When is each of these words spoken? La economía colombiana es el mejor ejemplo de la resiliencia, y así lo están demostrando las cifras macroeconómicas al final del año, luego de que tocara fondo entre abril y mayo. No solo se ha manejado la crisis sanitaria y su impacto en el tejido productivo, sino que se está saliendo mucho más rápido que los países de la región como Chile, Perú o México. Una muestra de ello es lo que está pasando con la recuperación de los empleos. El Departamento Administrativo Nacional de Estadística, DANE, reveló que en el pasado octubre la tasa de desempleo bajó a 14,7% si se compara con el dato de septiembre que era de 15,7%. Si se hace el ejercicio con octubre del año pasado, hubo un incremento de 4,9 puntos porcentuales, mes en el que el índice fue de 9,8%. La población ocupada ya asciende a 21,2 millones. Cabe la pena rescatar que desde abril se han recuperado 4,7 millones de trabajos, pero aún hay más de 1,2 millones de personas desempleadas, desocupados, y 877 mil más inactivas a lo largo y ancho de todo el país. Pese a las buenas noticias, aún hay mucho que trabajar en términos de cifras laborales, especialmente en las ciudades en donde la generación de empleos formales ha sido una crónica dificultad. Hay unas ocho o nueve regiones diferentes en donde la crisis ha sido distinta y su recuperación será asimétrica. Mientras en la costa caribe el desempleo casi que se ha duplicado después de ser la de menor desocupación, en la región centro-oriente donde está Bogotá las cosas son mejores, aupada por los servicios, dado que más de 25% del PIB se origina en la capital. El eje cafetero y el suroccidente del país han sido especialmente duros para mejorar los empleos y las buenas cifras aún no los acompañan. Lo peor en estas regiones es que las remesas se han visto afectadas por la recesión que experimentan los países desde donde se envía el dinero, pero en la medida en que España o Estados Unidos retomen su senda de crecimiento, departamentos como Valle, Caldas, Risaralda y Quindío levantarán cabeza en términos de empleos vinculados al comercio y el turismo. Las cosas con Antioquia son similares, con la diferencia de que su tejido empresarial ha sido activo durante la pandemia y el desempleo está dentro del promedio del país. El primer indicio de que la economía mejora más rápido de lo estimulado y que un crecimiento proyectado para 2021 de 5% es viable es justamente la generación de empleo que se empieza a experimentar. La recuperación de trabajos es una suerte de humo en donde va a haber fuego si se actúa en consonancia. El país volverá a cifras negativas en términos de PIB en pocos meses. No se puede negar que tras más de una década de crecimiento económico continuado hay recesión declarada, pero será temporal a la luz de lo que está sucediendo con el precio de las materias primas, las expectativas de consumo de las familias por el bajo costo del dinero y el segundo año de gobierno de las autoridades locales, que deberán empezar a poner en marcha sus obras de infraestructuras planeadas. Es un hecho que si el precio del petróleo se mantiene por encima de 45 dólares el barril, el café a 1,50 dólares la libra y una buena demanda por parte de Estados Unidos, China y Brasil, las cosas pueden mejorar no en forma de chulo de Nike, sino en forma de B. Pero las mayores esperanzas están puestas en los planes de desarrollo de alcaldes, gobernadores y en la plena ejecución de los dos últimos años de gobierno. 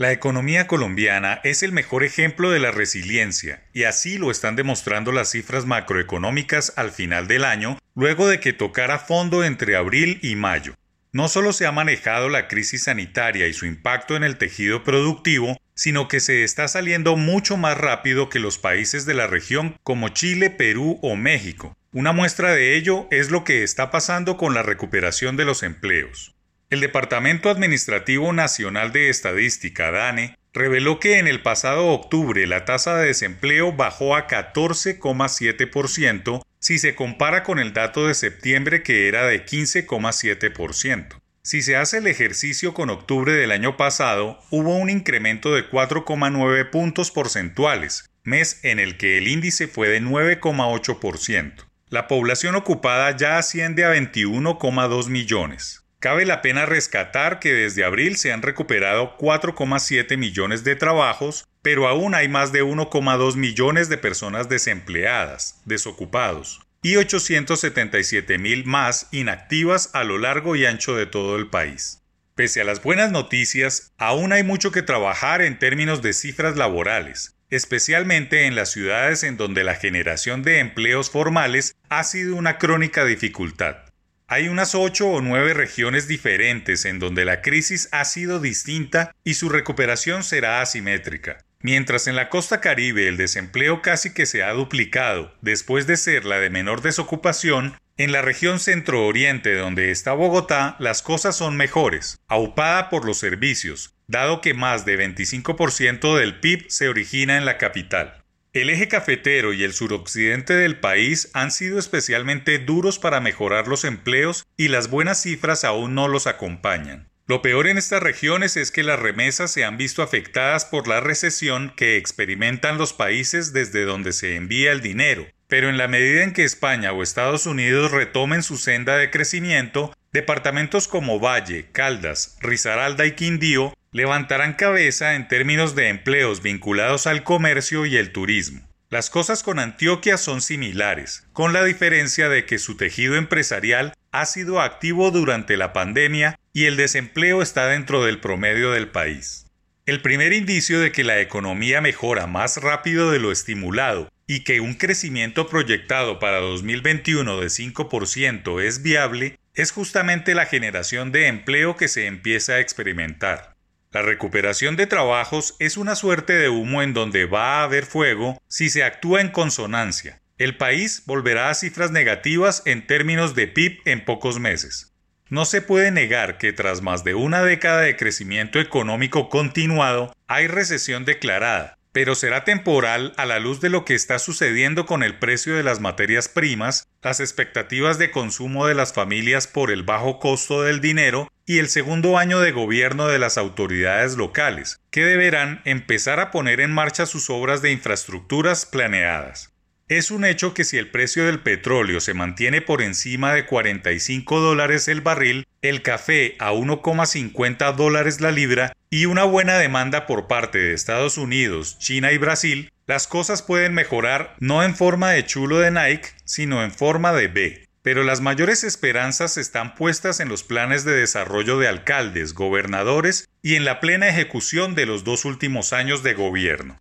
La 0.00 0.12
economía 0.12 0.66
colombiana 0.66 1.42
es 1.44 1.62
el 1.62 1.72
mejor 1.72 2.04
ejemplo 2.04 2.50
de 2.50 2.58
la 2.58 2.70
resiliencia, 2.70 3.64
y 3.74 3.82
así 3.82 4.16
lo 4.16 4.30
están 4.30 4.56
demostrando 4.56 5.12
las 5.12 5.30
cifras 5.30 5.66
macroeconómicas 5.66 6.72
al 6.76 6.90
final 6.90 7.28
del 7.28 7.44
año, 7.44 7.78
luego 7.94 8.26
de 8.26 8.40
que 8.40 8.54
tocara 8.54 8.98
fondo 8.98 9.44
entre 9.44 9.76
abril 9.76 10.18
y 10.22 10.36
mayo. 10.36 10.72
No 11.12 11.28
solo 11.28 11.52
se 11.52 11.66
ha 11.66 11.72
manejado 11.72 12.30
la 12.30 12.48
crisis 12.48 12.84
sanitaria 12.84 13.46
y 13.46 13.52
su 13.52 13.66
impacto 13.66 14.16
en 14.16 14.24
el 14.24 14.38
tejido 14.38 14.84
productivo, 14.84 15.60
sino 15.74 16.08
que 16.08 16.20
se 16.20 16.44
está 16.44 16.66
saliendo 16.66 17.16
mucho 17.16 17.58
más 17.58 17.76
rápido 17.76 18.30
que 18.30 18.38
los 18.38 18.56
países 18.56 19.04
de 19.04 19.12
la 19.12 19.26
región 19.26 19.76
como 19.82 20.08
Chile, 20.08 20.48
Perú 20.48 20.98
o 21.02 21.14
México. 21.14 21.76
Una 21.92 22.12
muestra 22.12 22.54
de 22.54 22.74
ello 22.74 23.06
es 23.10 23.30
lo 23.30 23.44
que 23.44 23.62
está 23.64 23.90
pasando 23.90 24.38
con 24.38 24.54
la 24.54 24.62
recuperación 24.62 25.36
de 25.36 25.44
los 25.44 25.62
empleos. 25.62 26.34
El 26.70 26.78
Departamento 26.78 27.50
Administrativo 27.50 28.32
Nacional 28.32 28.92
de 28.92 29.08
Estadística, 29.08 29.90
DANE, 29.90 30.38
reveló 30.52 31.00
que 31.00 31.18
en 31.18 31.26
el 31.26 31.42
pasado 31.42 31.88
octubre 31.88 32.46
la 32.46 32.64
tasa 32.64 32.96
de 32.96 33.08
desempleo 33.08 33.72
bajó 33.72 34.14
a 34.14 34.28
14,7% 34.28 36.42
si 36.60 36.78
se 36.78 36.94
compara 36.94 37.42
con 37.42 37.58
el 37.58 37.72
dato 37.72 38.06
de 38.06 38.14
septiembre 38.14 38.84
que 38.84 39.08
era 39.08 39.26
de 39.26 39.44
15,7%. 39.44 41.20
Si 41.42 41.60
se 41.60 41.74
hace 41.74 41.98
el 41.98 42.06
ejercicio 42.06 42.72
con 42.72 42.88
octubre 42.88 43.32
del 43.32 43.50
año 43.50 43.76
pasado, 43.76 44.38
hubo 44.50 44.76
un 44.76 44.90
incremento 44.90 45.52
de 45.52 45.68
4,9 45.68 46.70
puntos 46.70 47.10
porcentuales, 47.10 48.08
mes 48.22 48.60
en 48.62 48.78
el 48.78 48.96
que 48.96 49.18
el 49.18 49.26
índice 49.26 49.66
fue 49.66 49.88
de 49.88 50.00
9,8%. 50.00 51.64
La 51.88 52.06
población 52.06 52.54
ocupada 52.54 53.16
ya 53.16 53.38
asciende 53.38 53.84
a 53.84 53.92
21,2 53.92 55.08
millones. 55.08 55.80
Cabe 56.00 56.24
la 56.24 56.40
pena 56.40 56.64
rescatar 56.64 57.40
que 57.40 57.52
desde 57.52 57.84
abril 57.84 58.16
se 58.16 58.32
han 58.32 58.40
recuperado 58.40 59.18
4,7 59.18 60.16
millones 60.16 60.64
de 60.64 60.74
trabajos, 60.74 61.46
pero 61.60 61.88
aún 61.88 62.14
hay 62.14 62.26
más 62.26 62.52
de 62.52 62.64
1,2 62.64 63.36
millones 63.36 63.90
de 63.90 63.98
personas 63.98 64.48
desempleadas, 64.48 65.60
desocupados, 65.66 66.62
y 66.82 66.96
877 66.96 68.38
mil 68.38 68.64
más 68.64 69.08
inactivas 69.10 69.90
a 69.92 70.02
lo 70.04 70.16
largo 70.16 70.56
y 70.56 70.64
ancho 70.64 70.96
de 70.96 71.04
todo 71.04 71.36
el 71.36 71.48
país. 71.48 72.00
Pese 72.34 72.62
a 72.62 72.64
las 72.64 72.82
buenas 72.82 73.10
noticias, 73.10 73.92
aún 73.98 74.32
hay 74.32 74.42
mucho 74.42 74.72
que 74.72 74.80
trabajar 74.80 75.42
en 75.42 75.58
términos 75.58 76.00
de 76.00 76.14
cifras 76.14 76.56
laborales, 76.56 77.34
especialmente 77.50 78.46
en 78.46 78.54
las 78.54 78.70
ciudades 78.70 79.22
en 79.22 79.36
donde 79.36 79.64
la 79.64 79.74
generación 79.74 80.42
de 80.44 80.60
empleos 80.60 81.10
formales 81.10 81.76
ha 81.90 82.04
sido 82.04 82.36
una 82.36 82.56
crónica 82.56 83.04
dificultad. 83.04 83.89
Hay 84.32 84.46
unas 84.46 84.76
ocho 84.76 85.08
o 85.08 85.20
nueve 85.20 85.54
regiones 85.54 86.06
diferentes 86.06 86.84
en 86.84 87.00
donde 87.00 87.24
la 87.24 87.42
crisis 87.42 87.88
ha 87.90 88.04
sido 88.04 88.38
distinta 88.38 89.10
y 89.24 89.34
su 89.34 89.48
recuperación 89.48 90.22
será 90.22 90.60
asimétrica. 90.60 91.38
Mientras 91.62 92.06
en 92.06 92.14
la 92.14 92.28
costa 92.28 92.60
caribe 92.60 93.08
el 93.08 93.16
desempleo 93.16 93.82
casi 93.82 94.14
que 94.14 94.26
se 94.26 94.44
ha 94.44 94.52
duplicado 94.52 95.34
después 95.40 95.88
de 95.88 95.96
ser 95.96 96.26
la 96.26 96.38
de 96.38 96.48
menor 96.48 96.80
desocupación, 96.80 97.76
en 97.96 98.12
la 98.12 98.22
región 98.22 98.60
centro-oriente 98.60 99.52
donde 99.56 99.90
está 99.90 100.12
Bogotá 100.12 100.76
las 100.78 101.02
cosas 101.02 101.36
son 101.36 101.56
mejores, 101.56 102.20
aupada 102.28 102.88
por 102.88 103.04
los 103.04 103.18
servicios, 103.18 103.96
dado 104.06 104.40
que 104.40 104.54
más 104.54 104.84
de 104.84 104.96
25% 104.96 106.16
del 106.16 106.38
PIB 106.38 106.66
se 106.68 106.88
origina 106.88 107.36
en 107.36 107.44
la 107.44 107.58
capital. 107.58 108.19
El 108.52 108.68
eje 108.68 108.88
cafetero 108.88 109.52
y 109.52 109.62
el 109.62 109.72
suroccidente 109.72 110.54
del 110.54 110.80
país 110.80 111.30
han 111.34 111.52
sido 111.52 111.78
especialmente 111.78 112.58
duros 112.58 112.98
para 112.98 113.20
mejorar 113.20 113.68
los 113.68 113.84
empleos 113.84 114.44
y 114.56 114.66
las 114.66 114.90
buenas 114.90 115.22
cifras 115.22 115.62
aún 115.62 115.94
no 115.94 116.08
los 116.08 116.26
acompañan. 116.26 117.08
Lo 117.28 117.42
peor 117.42 117.68
en 117.68 117.78
estas 117.78 118.02
regiones 118.02 118.56
es 118.56 118.72
que 118.72 118.82
las 118.82 118.98
remesas 118.98 119.52
se 119.52 119.64
han 119.64 119.76
visto 119.76 120.02
afectadas 120.02 120.64
por 120.64 120.88
la 120.88 120.98
recesión 120.98 121.72
que 121.76 121.96
experimentan 121.96 122.76
los 122.76 122.92
países 122.92 123.52
desde 123.52 123.84
donde 123.84 124.12
se 124.12 124.34
envía 124.34 124.72
el 124.72 124.80
dinero, 124.80 125.28
pero 125.46 125.68
en 125.68 125.78
la 125.78 125.86
medida 125.86 126.24
en 126.24 126.32
que 126.32 126.42
España 126.42 126.90
o 126.90 127.04
Estados 127.04 127.46
Unidos 127.46 127.92
retomen 127.92 128.42
su 128.42 128.56
senda 128.56 128.96
de 128.96 129.12
crecimiento, 129.12 129.94
departamentos 130.12 130.88
como 130.88 131.20
Valle, 131.20 131.68
Caldas, 131.70 132.36
Risaralda 132.40 133.06
y 133.06 133.12
Quindío 133.12 133.74
levantarán 133.92 134.52
cabeza 134.52 135.14
en 135.14 135.26
términos 135.26 135.74
de 135.74 135.88
empleos 135.88 136.42
vinculados 136.42 137.06
al 137.06 137.24
comercio 137.24 137.86
y 137.86 137.96
el 137.96 138.12
turismo. 138.12 138.68
Las 138.88 139.10
cosas 139.10 139.42
con 139.42 139.58
Antioquia 139.58 140.16
son 140.16 140.40
similares, 140.40 141.26
con 141.32 141.52
la 141.52 141.64
diferencia 141.64 142.28
de 142.28 142.44
que 142.44 142.58
su 142.58 142.76
tejido 142.76 143.16
empresarial 143.16 143.94
ha 144.12 144.26
sido 144.26 144.60
activo 144.60 145.10
durante 145.10 145.56
la 145.56 145.72
pandemia 145.72 146.38
y 146.52 146.64
el 146.64 146.76
desempleo 146.76 147.42
está 147.42 147.66
dentro 147.66 148.04
del 148.04 148.20
promedio 148.20 148.72
del 148.72 148.88
país. 148.88 149.46
El 149.86 150.02
primer 150.02 150.32
indicio 150.32 150.80
de 150.80 150.92
que 150.92 151.04
la 151.04 151.20
economía 151.20 151.80
mejora 151.80 152.26
más 152.26 152.58
rápido 152.58 153.10
de 153.10 153.18
lo 153.18 153.32
estimulado 153.32 154.08
y 154.26 154.44
que 154.44 154.60
un 154.60 154.74
crecimiento 154.74 155.48
proyectado 155.48 156.20
para 156.20 156.38
2021 156.38 157.40
de 157.40 157.46
5% 157.46 158.62
es 158.62 158.82
viable 158.82 159.38
es 159.54 159.72
justamente 159.72 160.34
la 160.34 160.46
generación 160.46 161.10
de 161.10 161.26
empleo 161.26 161.76
que 161.76 161.88
se 161.88 162.06
empieza 162.06 162.54
a 162.54 162.60
experimentar. 162.60 163.56
La 163.92 164.02
recuperación 164.02 164.76
de 164.76 164.86
trabajos 164.86 165.56
es 165.58 165.76
una 165.76 165.96
suerte 165.96 166.34
de 166.34 166.48
humo 166.48 166.80
en 166.80 166.94
donde 166.94 167.26
va 167.26 167.58
a 167.58 167.64
haber 167.64 167.84
fuego 167.84 168.40
si 168.46 168.70
se 168.70 168.84
actúa 168.84 169.20
en 169.20 169.30
consonancia. 169.30 170.22
El 170.38 170.56
país 170.56 171.02
volverá 171.06 171.50
a 171.50 171.54
cifras 171.54 171.90
negativas 171.90 172.62
en 172.66 172.86
términos 172.86 173.34
de 173.34 173.48
PIB 173.48 173.80
en 173.86 174.04
pocos 174.04 174.38
meses. 174.38 174.94
No 175.28 175.44
se 175.44 175.60
puede 175.60 175.90
negar 175.90 176.38
que 176.38 176.52
tras 176.52 176.82
más 176.82 177.02
de 177.02 177.16
una 177.16 177.42
década 177.42 177.80
de 177.80 177.96
crecimiento 177.96 178.60
económico 178.60 179.28
continuado 179.28 180.14
hay 180.28 180.46
recesión 180.46 181.04
declarada, 181.04 181.76
pero 181.90 182.14
será 182.14 182.44
temporal 182.44 183.12
a 183.16 183.26
la 183.26 183.40
luz 183.40 183.60
de 183.60 183.70
lo 183.70 183.84
que 183.84 183.96
está 183.96 184.20
sucediendo 184.20 184.86
con 184.86 185.02
el 185.02 185.18
precio 185.18 185.56
de 185.56 185.64
las 185.64 185.80
materias 185.80 186.28
primas, 186.28 186.86
las 187.02 187.18
expectativas 187.18 187.98
de 187.98 188.12
consumo 188.12 188.68
de 188.68 188.74
las 188.74 188.92
familias 188.92 189.48
por 189.48 189.72
el 189.72 189.82
bajo 189.82 190.20
costo 190.20 190.62
del 190.62 190.80
dinero 190.80 191.28
y 191.50 191.58
el 191.58 191.68
segundo 191.68 192.16
año 192.16 192.38
de 192.38 192.52
gobierno 192.52 193.08
de 193.08 193.18
las 193.18 193.36
autoridades 193.36 194.16
locales, 194.16 194.78
que 194.92 195.04
deberán 195.04 195.62
empezar 195.64 196.20
a 196.20 196.30
poner 196.30 196.60
en 196.60 196.70
marcha 196.70 197.06
sus 197.06 197.28
obras 197.28 197.60
de 197.60 197.72
infraestructuras 197.72 198.66
planeadas. 198.66 199.52
Es 199.88 200.12
un 200.12 200.24
hecho 200.24 200.54
que 200.54 200.62
si 200.62 200.78
el 200.78 200.92
precio 200.92 201.26
del 201.26 201.40
petróleo 201.40 201.98
se 201.98 202.14
mantiene 202.14 202.60
por 202.60 202.82
encima 202.82 203.34
de 203.34 203.46
45 203.46 204.38
dólares 204.38 204.86
el 204.86 205.00
barril, 205.00 205.44
el 205.60 205.82
café 205.82 206.36
a 206.38 206.52
1,50 206.52 207.74
dólares 207.74 208.20
la 208.20 208.30
libra 208.30 208.76
y 208.88 209.06
una 209.06 209.24
buena 209.24 209.58
demanda 209.58 210.06
por 210.06 210.28
parte 210.28 210.58
de 210.58 210.72
Estados 210.72 211.18
Unidos, 211.18 211.80
China 211.80 212.12
y 212.12 212.18
Brasil, 212.18 212.72
las 212.86 213.08
cosas 213.08 213.42
pueden 213.42 213.74
mejorar 213.74 214.36
no 214.38 214.62
en 214.62 214.76
forma 214.76 215.10
de 215.10 215.26
chulo 215.26 215.58
de 215.58 215.72
Nike, 215.72 216.10
sino 216.24 216.62
en 216.62 216.70
forma 216.70 217.12
de 217.12 217.26
B. 217.26 217.69
Pero 217.82 218.02
las 218.02 218.20
mayores 218.20 218.62
esperanzas 218.62 219.38
están 219.38 219.74
puestas 219.74 220.20
en 220.20 220.28
los 220.28 220.42
planes 220.42 220.84
de 220.84 220.92
desarrollo 220.92 221.58
de 221.58 221.68
alcaldes, 221.68 222.34
gobernadores 222.34 223.28
y 223.42 223.54
en 223.54 223.64
la 223.64 223.80
plena 223.80 224.08
ejecución 224.08 224.74
de 224.74 224.86
los 224.86 225.02
dos 225.02 225.24
últimos 225.24 225.72
años 225.72 226.02
de 226.02 226.14
gobierno. 226.14 226.80